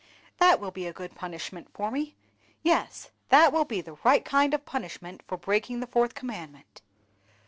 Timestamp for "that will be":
0.39-0.87, 3.29-3.81